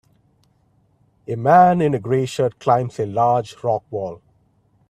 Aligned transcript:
A 1.27 1.35
man 1.35 1.79
in 1.79 1.93
a 1.93 1.99
gray 1.99 2.25
shirt 2.25 2.57
climbs 2.57 2.99
a 2.99 3.05
large 3.05 3.63
rock 3.63 3.83
wall. 3.91 4.23